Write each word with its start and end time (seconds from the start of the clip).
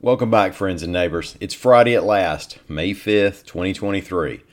Welcome 0.00 0.30
back, 0.30 0.54
friends 0.54 0.84
and 0.84 0.92
neighbors. 0.92 1.36
It's 1.40 1.54
Friday 1.54 1.96
at 1.96 2.04
last, 2.04 2.60
May 2.68 2.92
5th, 2.92 3.44
2023. 3.46 4.44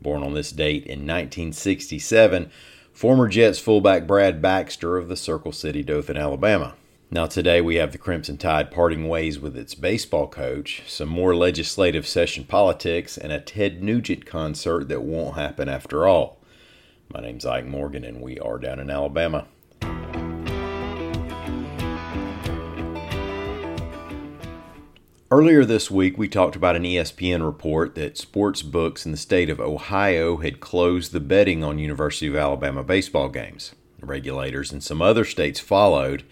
Born 0.00 0.22
on 0.22 0.32
this 0.32 0.50
date 0.50 0.84
in 0.84 1.00
1967, 1.00 2.50
former 2.90 3.28
Jets 3.28 3.58
fullback 3.58 4.06
Brad 4.06 4.40
Baxter 4.40 4.96
of 4.96 5.08
the 5.08 5.16
Circle 5.16 5.52
City, 5.52 5.82
Dothan, 5.82 6.16
Alabama. 6.16 6.74
Now, 7.10 7.26
today 7.26 7.60
we 7.60 7.74
have 7.74 7.92
the 7.92 7.98
Crimson 7.98 8.38
Tide 8.38 8.70
parting 8.70 9.10
ways 9.10 9.38
with 9.38 9.58
its 9.58 9.74
baseball 9.74 10.26
coach, 10.26 10.82
some 10.86 11.10
more 11.10 11.36
legislative 11.36 12.06
session 12.06 12.44
politics, 12.44 13.18
and 13.18 13.30
a 13.30 13.40
Ted 13.40 13.82
Nugent 13.82 14.24
concert 14.24 14.88
that 14.88 15.02
won't 15.02 15.34
happen 15.36 15.68
after 15.68 16.06
all. 16.06 16.38
My 17.12 17.20
name's 17.20 17.44
Ike 17.44 17.66
Morgan, 17.66 18.04
and 18.04 18.22
we 18.22 18.38
are 18.38 18.56
down 18.56 18.80
in 18.80 18.88
Alabama. 18.88 19.48
Earlier 25.30 25.66
this 25.66 25.90
week, 25.90 26.16
we 26.16 26.26
talked 26.26 26.56
about 26.56 26.74
an 26.74 26.84
ESPN 26.84 27.44
report 27.44 27.94
that 27.96 28.16
sports 28.16 28.62
books 28.62 29.04
in 29.04 29.12
the 29.12 29.18
state 29.18 29.50
of 29.50 29.60
Ohio 29.60 30.38
had 30.38 30.58
closed 30.58 31.12
the 31.12 31.20
betting 31.20 31.62
on 31.62 31.78
University 31.78 32.28
of 32.28 32.34
Alabama 32.34 32.82
baseball 32.82 33.28
games. 33.28 33.74
Regulators 34.00 34.72
in 34.72 34.80
some 34.80 35.02
other 35.02 35.26
states 35.26 35.60
followed. 35.60 36.22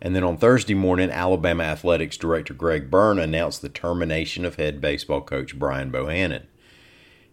And 0.00 0.16
then 0.16 0.24
on 0.24 0.36
Thursday 0.36 0.74
morning, 0.74 1.12
Alabama 1.12 1.62
Athletics 1.62 2.16
Director 2.16 2.54
Greg 2.54 2.90
Byrne 2.90 3.20
announced 3.20 3.62
the 3.62 3.68
termination 3.68 4.44
of 4.44 4.56
head 4.56 4.80
baseball 4.80 5.20
coach 5.20 5.56
Brian 5.56 5.92
Bohannon. 5.92 6.46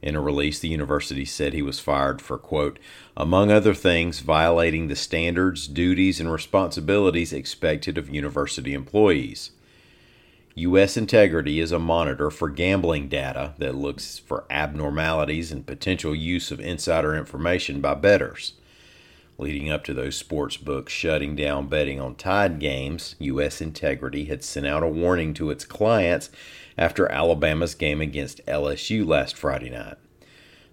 In 0.03 0.15
a 0.15 0.21
release, 0.21 0.59
the 0.59 0.69
university 0.69 1.25
said 1.25 1.53
he 1.53 1.63
was 1.63 1.79
fired 1.79 2.21
for, 2.21 2.37
quote, 2.37 2.77
among 3.17 3.49
other 3.49 3.73
things, 3.73 4.19
violating 4.19 4.87
the 4.87 4.95
standards, 4.95 5.67
duties, 5.67 6.19
and 6.19 6.31
responsibilities 6.31 7.33
expected 7.33 7.97
of 7.97 8.07
university 8.07 8.75
employees. 8.75 9.49
U.S. 10.55 10.97
Integrity 10.97 11.61
is 11.61 11.71
a 11.71 11.79
monitor 11.79 12.29
for 12.29 12.49
gambling 12.49 13.07
data 13.07 13.53
that 13.57 13.73
looks 13.73 14.17
for 14.17 14.43
abnormalities 14.49 15.49
and 15.49 15.65
potential 15.65 16.13
use 16.13 16.51
of 16.51 16.59
insider 16.59 17.15
information 17.15 17.79
by 17.79 17.93
bettors. 17.93 18.55
Leading 19.37 19.71
up 19.71 19.85
to 19.85 19.93
those 19.93 20.17
sports 20.17 20.57
books 20.57 20.91
shutting 20.91 21.37
down 21.37 21.67
betting 21.67 22.01
on 22.01 22.15
Tide 22.15 22.59
games, 22.59 23.15
U.S. 23.19 23.61
Integrity 23.61 24.25
had 24.25 24.43
sent 24.43 24.67
out 24.67 24.83
a 24.83 24.87
warning 24.87 25.33
to 25.35 25.49
its 25.51 25.63
clients 25.63 26.29
after 26.77 27.09
Alabama's 27.09 27.73
game 27.73 28.01
against 28.01 28.45
LSU 28.45 29.07
last 29.07 29.37
Friday 29.37 29.69
night. 29.69 29.95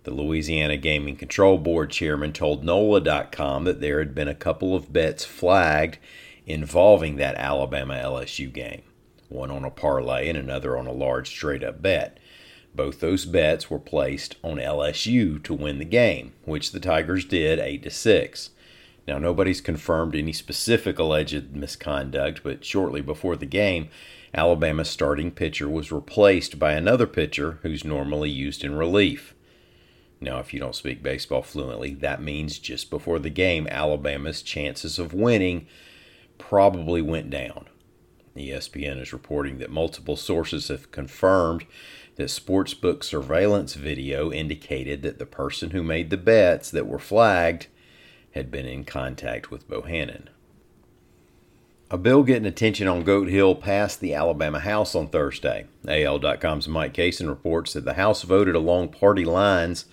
The 0.02 0.10
Louisiana 0.10 0.76
Gaming 0.76 1.14
Control 1.14 1.56
Board 1.56 1.90
chairman 1.90 2.32
told 2.32 2.64
NOLA.com 2.64 3.62
that 3.62 3.80
there 3.80 4.00
had 4.00 4.12
been 4.12 4.28
a 4.28 4.34
couple 4.34 4.74
of 4.74 4.92
bets 4.92 5.24
flagged 5.24 5.98
involving 6.46 7.14
that 7.16 7.36
Alabama 7.36 7.94
LSU 7.94 8.52
game 8.52 8.82
one 9.28 9.50
on 9.50 9.64
a 9.64 9.70
parlay 9.70 10.28
and 10.28 10.38
another 10.38 10.76
on 10.76 10.86
a 10.86 10.92
large 10.92 11.28
straight 11.28 11.62
up 11.62 11.82
bet. 11.82 12.18
Both 12.74 13.00
those 13.00 13.24
bets 13.24 13.70
were 13.70 13.78
placed 13.78 14.36
on 14.44 14.58
LSU 14.58 15.42
to 15.44 15.54
win 15.54 15.78
the 15.78 15.84
game, 15.84 16.32
which 16.44 16.72
the 16.72 16.80
Tigers 16.80 17.24
did 17.24 17.58
8 17.58 17.82
to 17.82 17.90
6. 17.90 18.50
Now 19.06 19.18
nobody's 19.18 19.60
confirmed 19.60 20.14
any 20.14 20.32
specific 20.32 20.98
alleged 20.98 21.56
misconduct, 21.56 22.42
but 22.42 22.64
shortly 22.64 23.00
before 23.00 23.36
the 23.36 23.46
game, 23.46 23.88
Alabama's 24.34 24.90
starting 24.90 25.30
pitcher 25.30 25.68
was 25.68 25.90
replaced 25.90 26.58
by 26.58 26.72
another 26.72 27.06
pitcher 27.06 27.58
who's 27.62 27.84
normally 27.84 28.30
used 28.30 28.62
in 28.62 28.74
relief. 28.74 29.34
Now, 30.20 30.38
if 30.40 30.52
you 30.52 30.60
don't 30.60 30.74
speak 30.74 31.02
baseball 31.02 31.42
fluently, 31.42 31.94
that 31.94 32.20
means 32.20 32.58
just 32.58 32.90
before 32.90 33.18
the 33.18 33.30
game, 33.30 33.68
Alabama's 33.70 34.42
chances 34.42 34.98
of 34.98 35.14
winning 35.14 35.66
probably 36.38 37.00
went 37.00 37.30
down. 37.30 37.67
ESPN 38.38 39.00
is 39.00 39.12
reporting 39.12 39.58
that 39.58 39.70
multiple 39.70 40.16
sources 40.16 40.68
have 40.68 40.90
confirmed 40.90 41.64
that 42.16 42.24
sportsbook 42.24 43.04
surveillance 43.04 43.74
video 43.74 44.32
indicated 44.32 45.02
that 45.02 45.18
the 45.18 45.26
person 45.26 45.70
who 45.70 45.82
made 45.82 46.10
the 46.10 46.16
bets 46.16 46.70
that 46.70 46.86
were 46.86 46.98
flagged 46.98 47.68
had 48.32 48.50
been 48.50 48.66
in 48.66 48.84
contact 48.84 49.50
with 49.50 49.68
Bohannon. 49.68 50.28
A 51.90 51.96
bill 51.96 52.22
getting 52.22 52.44
attention 52.44 52.86
on 52.86 53.02
Goat 53.02 53.28
Hill 53.28 53.54
passed 53.54 54.00
the 54.00 54.12
Alabama 54.12 54.60
House 54.60 54.94
on 54.94 55.08
Thursday. 55.08 55.66
AL.com's 55.86 56.68
Mike 56.68 56.92
Cason 56.92 57.28
reports 57.28 57.72
that 57.72 57.86
the 57.86 57.94
House 57.94 58.22
voted 58.22 58.54
along 58.54 58.88
party 58.90 59.24
lines 59.24 59.86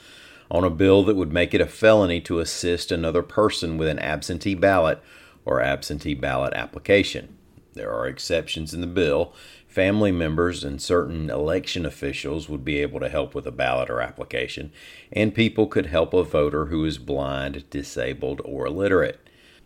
on 0.52 0.66
a 0.66 0.70
bill 0.70 1.04
that 1.06 1.16
would 1.16 1.32
make 1.32 1.54
it 1.54 1.62
a 1.62 1.66
felony 1.66 2.20
to 2.22 2.40
assist 2.40 2.92
another 2.92 3.22
person 3.22 3.78
with 3.78 3.88
an 3.88 4.00
absentee 4.00 4.56
ballot 4.56 5.02
or 5.46 5.62
absentee 5.62 6.14
ballot 6.14 6.54
application. 6.54 7.38
There 7.76 7.92
are 7.92 8.08
exceptions 8.08 8.74
in 8.74 8.80
the 8.80 8.88
bill. 8.88 9.34
Family 9.68 10.12
members 10.12 10.64
and 10.64 10.82
certain 10.82 11.30
election 11.30 11.86
officials 11.86 12.48
would 12.48 12.64
be 12.64 12.78
able 12.78 13.02
to 13.02 13.10
help 13.10 13.36
with 13.36 13.46
a 13.46 13.52
ballot 13.52 13.90
or 13.90 14.00
application, 14.00 14.72
and 15.12 15.36
people 15.36 15.68
could 15.68 15.88
help 15.88 16.14
a 16.14 16.24
voter 16.24 16.68
who 16.68 16.86
is 16.86 16.98
blind, 16.98 17.70
disabled, 17.70 18.42
or 18.46 18.66
illiterate. 18.66 19.20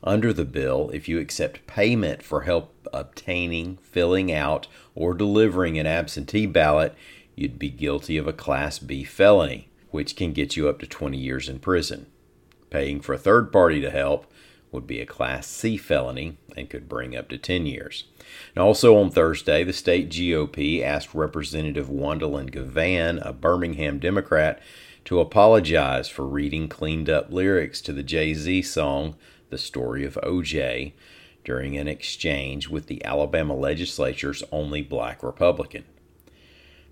Under 0.03 0.34
the 0.34 0.46
bill, 0.46 0.90
if 0.92 1.08
you 1.08 1.20
accept 1.20 1.68
payment 1.68 2.24
for 2.24 2.42
help 2.42 2.88
obtaining, 2.92 3.78
filling 3.84 4.31
out, 4.31 4.66
or 4.96 5.14
delivering 5.14 5.78
an 5.78 5.86
absentee 5.86 6.47
ballot, 6.47 6.96
you'd 7.36 7.59
be 7.59 7.70
guilty 7.70 8.18
of 8.18 8.28
a 8.28 8.34
Class 8.34 8.80
B 8.80 9.03
felony, 9.03 9.70
which 9.91 10.16
can 10.16 10.34
get 10.34 10.58
you 10.58 10.68
up 10.68 10.80
to 10.80 10.88
20 10.88 11.16
years 11.16 11.47
in 11.47 11.59
prison. 11.59 12.08
Paying 12.72 13.02
for 13.02 13.14
a 13.14 13.20
third 13.20 13.52
party 13.52 13.81
to 13.81 13.91
help 13.91 14.26
would 14.72 14.85
be 14.85 15.00
a 15.00 15.06
Class 15.06 15.47
C 15.47 15.78
felony 15.78 16.38
and 16.56 16.69
could 16.69 16.88
bring 16.88 17.16
up 17.16 17.30
to 17.30 17.38
10 17.38 17.66
years. 17.66 18.06
And 18.56 18.62
also 18.62 18.97
on 18.97 19.09
Thursday, 19.09 19.63
the 19.63 19.74
state 19.74 20.09
GOP 20.09 20.81
asked 20.84 21.13
Representative 21.13 21.88
Juandalynn 21.88 22.52
Givan, 22.52 23.19
a 23.25 23.34
Birmingham 23.34 24.00
Democrat, 24.00 24.62
to 25.06 25.19
apologize 25.19 26.08
for 26.08 26.28
reading 26.28 26.68
cleaned 26.68 27.09
up 27.09 27.31
lyrics 27.31 27.81
to 27.81 27.94
the 27.94 28.03
Jay 28.03 28.34
Z 28.34 28.62
song, 28.63 29.16
The 29.50 29.58
Story 29.58 30.06
of 30.06 30.19
OJ, 30.22 30.94
during 31.44 31.78
an 31.78 31.88
exchange 31.88 32.68
with 32.68 32.88
the 32.88 33.03
Alabama 33.03 33.56
legislature's 33.56 34.44
only 34.52 34.81
black 34.81 35.24
Republican. 35.24 35.85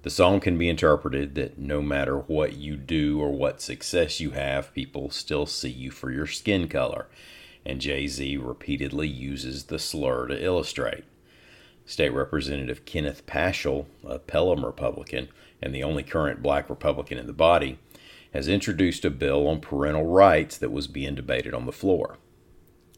The 0.01 0.09
song 0.09 0.39
can 0.39 0.57
be 0.57 0.69
interpreted 0.69 1.35
that 1.35 1.57
no 1.59 1.81
matter 1.81 2.17
what 2.17 2.53
you 2.53 2.77
do 2.77 3.19
or 3.19 3.31
what 3.31 3.61
success 3.61 4.19
you 4.19 4.31
have, 4.31 4.73
people 4.73 5.09
still 5.09 5.45
see 5.45 5.69
you 5.69 5.91
for 5.91 6.11
your 6.11 6.27
skin 6.27 6.69
color 6.69 7.07
and 7.67 7.81
Jay 7.81 8.07
Z 8.07 8.37
repeatedly 8.37 9.07
uses 9.07 9.65
the 9.65 9.77
slur 9.77 10.27
to 10.27 10.43
illustrate. 10.43 11.03
State 11.85 12.09
Representative 12.09 12.85
Kenneth 12.85 13.25
Paschal, 13.25 13.87
a 14.05 14.17
Pelham 14.17 14.65
Republican 14.65 15.27
and 15.61 15.75
the 15.75 15.83
only 15.83 16.01
current 16.01 16.41
black 16.41 16.69
Republican 16.69 17.17
in 17.17 17.27
the 17.27 17.33
body, 17.33 17.77
has 18.33 18.47
introduced 18.47 19.03
a 19.03 19.09
bill 19.09 19.47
on 19.47 19.59
parental 19.59 20.05
rights 20.05 20.57
that 20.57 20.71
was 20.71 20.87
being 20.87 21.13
debated 21.13 21.53
on 21.53 21.65
the 21.65 21.71
floor. 21.71 22.17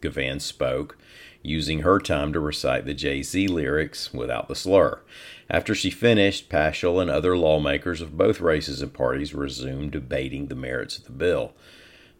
Givan 0.01 0.39
spoke, 0.39 0.97
using 1.41 1.79
her 1.79 1.99
time 1.99 2.31
to 2.33 2.39
recite 2.39 2.85
the 2.85 2.93
Jay 2.93 3.23
Z 3.23 3.47
lyrics 3.47 4.13
without 4.13 4.47
the 4.47 4.55
slur. 4.55 5.01
After 5.49 5.73
she 5.73 5.89
finished, 5.89 6.49
Paschal 6.49 6.99
and 6.99 7.09
other 7.09 7.35
lawmakers 7.35 8.01
of 8.01 8.17
both 8.17 8.39
races 8.39 8.81
and 8.81 8.93
parties 8.93 9.33
resumed 9.33 9.91
debating 9.91 10.47
the 10.47 10.55
merits 10.55 10.97
of 10.97 11.05
the 11.05 11.11
bill. 11.11 11.53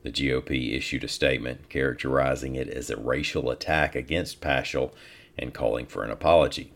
The 0.04 0.12
GOP 0.12 0.76
issued 0.76 1.04
a 1.04 1.10
statement 1.10 1.70
characterizing 1.70 2.56
it 2.56 2.70
as 2.70 2.90
a 2.90 2.98
racial 2.98 3.50
attack 3.50 3.96
against 3.96 4.42
Paschal 4.42 4.94
and 5.38 5.54
calling 5.54 5.86
for 5.86 6.04
an 6.04 6.12
apology. 6.12 6.72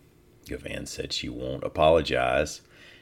Givan 0.46 0.88
said 0.88 1.14
she 1.14 1.30
won't 1.30 1.64
apologize 1.64 2.62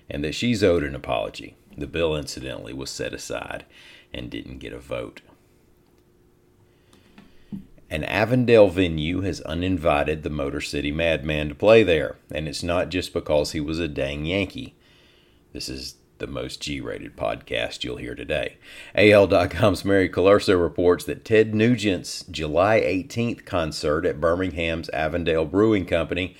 and 0.09 0.23
that 0.23 0.35
she's 0.35 0.63
owed 0.63 0.83
an 0.83 0.95
apology. 0.95 1.55
The 1.77 1.87
bill, 1.87 2.15
incidentally, 2.15 2.73
was 2.73 2.89
set 2.89 3.13
aside 3.13 3.65
and 4.13 4.29
didn't 4.29 4.59
get 4.59 4.73
a 4.73 4.79
vote. 4.79 5.21
An 7.89 8.03
Avondale 8.03 8.69
venue 8.69 9.21
has 9.21 9.41
uninvited 9.41 10.23
the 10.23 10.29
Motor 10.29 10.61
City 10.61 10.91
Madman 10.91 11.49
to 11.49 11.55
play 11.55 11.83
there, 11.83 12.15
and 12.31 12.47
it's 12.47 12.63
not 12.63 12.89
just 12.89 13.13
because 13.13 13.51
he 13.51 13.59
was 13.59 13.79
a 13.79 13.87
dang 13.87 14.25
Yankee. 14.25 14.75
This 15.51 15.67
is 15.67 15.95
the 16.21 16.27
most 16.27 16.61
G 16.61 16.79
rated 16.79 17.17
podcast 17.17 17.83
you'll 17.83 17.97
hear 17.97 18.13
today. 18.13 18.57
AL.com's 18.93 19.83
Mary 19.83 20.07
Colurso 20.07 20.55
reports 20.55 21.03
that 21.05 21.25
Ted 21.25 21.55
Nugent's 21.55 22.23
July 22.29 22.79
18th 22.79 23.43
concert 23.43 24.05
at 24.05 24.21
Birmingham's 24.21 24.87
Avondale 24.91 25.45
Brewing 25.45 25.87
Company 25.87 26.37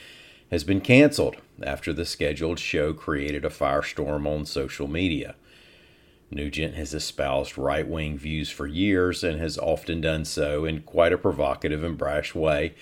has 0.51 0.63
been 0.63 0.81
canceled 0.81 1.38
after 1.63 1.92
the 1.92 2.06
scheduled 2.06 2.60
show 2.60 2.94
created 2.94 3.44
a 3.44 3.50
firestorm 3.50 4.28
on 4.28 4.45
social 4.45 4.88
media. 4.88 5.36
Nugent 6.30 6.75
has 6.75 6.94
espoused 6.94 7.57
right 7.57 7.88
wing 7.88 8.19
views 8.19 8.51
for 8.51 8.68
years 8.68 9.24
and 9.24 9.39
has 9.39 9.57
often 9.57 10.00
done 10.00 10.25
so 10.25 10.63
in 10.63 10.81
quite 10.81 11.12
a 11.12 11.18
provocative 11.18 11.84
and 11.84 11.98
brash 11.98 12.36
way, 12.36 12.75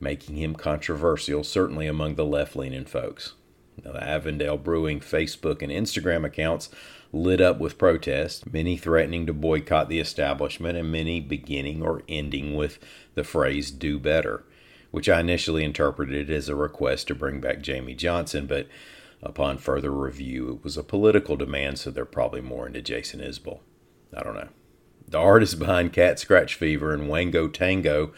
making 0.00 0.36
him 0.36 0.54
controversial, 0.54 1.44
certainly 1.44 1.86
among 1.86 2.14
the 2.14 2.24
left 2.24 2.56
leaning 2.56 2.86
folks. 2.86 3.34
Now, 3.84 3.92
the 3.92 4.02
Avondale 4.02 4.56
Brewing 4.56 5.00
Facebook 5.00 5.62
and 5.62 5.70
Instagram 5.70 6.24
accounts 6.24 6.70
lit 7.12 7.40
up 7.40 7.58
with 7.58 7.78
protests, 7.78 8.44
many 8.50 8.76
threatening 8.76 9.26
to 9.26 9.32
boycott 9.32 9.88
the 9.88 10.00
establishment, 10.00 10.76
and 10.76 10.90
many 10.90 11.20
beginning 11.20 11.82
or 11.82 12.02
ending 12.08 12.54
with 12.54 12.78
the 13.14 13.24
phrase 13.24 13.70
do 13.70 13.98
better. 13.98 14.44
which 14.90 15.08
I 15.10 15.20
initially 15.20 15.62
interpreted 15.64 16.30
as 16.30 16.48
a 16.48 16.54
request 16.54 17.08
to 17.08 17.14
bring 17.14 17.40
back 17.40 17.58
Jamey 17.58 17.96
Johnson, 17.96 18.46
but 18.46 18.66
upon 19.22 19.58
further 19.58 19.90
review, 19.90 20.50
it 20.50 20.64
was 20.64 20.76
a 20.78 20.82
political 20.82 21.36
demand, 21.36 21.78
so 21.78 21.90
they're 21.90 22.04
probably 22.04 22.40
more 22.40 22.66
into 22.66 22.80
Jason 22.80 23.20
Isbell. 23.20 23.60
I 24.16 24.22
don't 24.22 24.34
know. 24.34 24.48
The 25.08 25.18
artist 25.18 25.58
behind 25.58 25.92
Cat 25.92 26.18
Scratch 26.18 26.54
Fever 26.54 26.92
and 26.92 27.08
Wango 27.08 27.48
Tango 27.48 28.12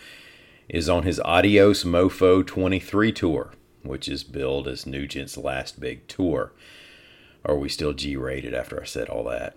is 0.69 0.89
on 0.89 1.03
his 1.03 1.21
Adios 1.21 1.85
Mofo 1.85 2.47
23 2.47 3.13
tour, 3.13 3.53
which 3.89 4.09
is 4.09 4.23
billed 4.23 4.69
as 4.69 4.85
Nugent's 4.87 5.37
last 5.37 5.81
big 5.81 6.07
tour. 6.07 6.53
Are 7.45 7.57
we 7.57 7.69
still 7.69 7.93
G 7.93 8.17
rated 8.17 8.55
after 8.55 8.81
I 8.81 8.85
said 8.85 9.09
all 9.09 9.25
that? 9.25 9.57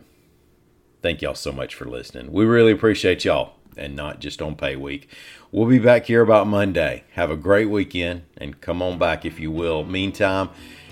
Thank 1.02 1.22
y'all 1.22 1.36
so 1.36 1.52
much 1.52 1.76
for 1.76 1.86
listening. 1.86 2.32
We 2.32 2.46
really 2.46 2.72
appreciate 2.72 3.26
y'all, 3.26 3.54
and 3.76 3.96
not 3.96 4.20
just 4.20 4.42
on 4.42 4.56
pay 4.56 4.76
week. 4.76 5.10
We'll 5.52 5.68
be 5.68 5.80
back 5.80 6.06
here 6.06 6.22
about 6.22 6.48
Monday. 6.48 7.04
Have 7.14 7.32
a 7.32 7.36
great 7.36 7.70
weekend, 7.70 8.24
and 8.38 8.62
come 8.62 8.82
on 8.82 8.98
back 8.98 9.26
if 9.26 9.40
you 9.40 9.52
will. 9.52 9.84
Meantime, 9.84 10.50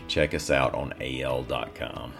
check 0.07 0.33
us 0.33 0.49
out 0.49 0.73
on 0.73 0.93
AL.com. 0.99 2.13